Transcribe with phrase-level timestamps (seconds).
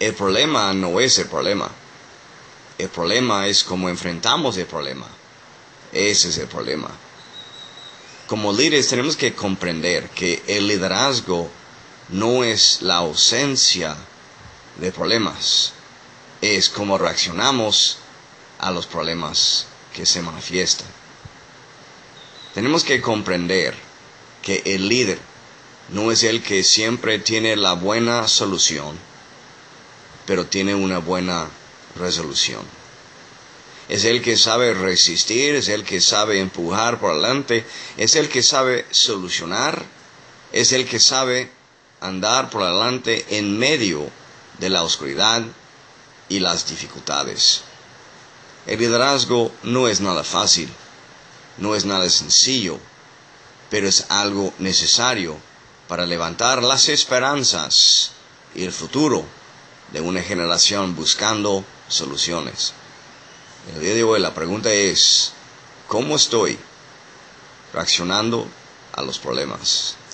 [0.00, 1.70] El problema no es el problema.
[2.78, 5.06] El problema es cómo enfrentamos el problema.
[5.92, 6.88] Ese es el problema.
[8.26, 11.50] Como líderes tenemos que comprender que el liderazgo
[12.10, 13.96] no es la ausencia
[14.76, 15.72] de problemas,
[16.40, 17.98] es cómo reaccionamos
[18.58, 20.86] a los problemas que se manifiestan.
[22.54, 23.74] Tenemos que comprender
[24.42, 25.18] que el líder
[25.90, 28.98] no es el que siempre tiene la buena solución,
[30.28, 31.48] pero tiene una buena
[31.96, 32.60] resolución.
[33.88, 37.64] Es el que sabe resistir, es el que sabe empujar por adelante,
[37.96, 39.82] es el que sabe solucionar,
[40.52, 41.50] es el que sabe
[42.02, 44.10] andar por adelante en medio
[44.58, 45.44] de la oscuridad
[46.28, 47.62] y las dificultades.
[48.66, 50.68] El liderazgo no es nada fácil,
[51.56, 52.78] no es nada sencillo,
[53.70, 55.38] pero es algo necesario
[55.88, 58.10] para levantar las esperanzas
[58.54, 59.24] y el futuro
[59.92, 62.72] de una generación buscando soluciones.
[63.74, 65.32] El día de hoy la pregunta es,
[65.86, 66.58] ¿cómo estoy
[67.72, 68.48] reaccionando
[68.92, 69.98] a los problemas?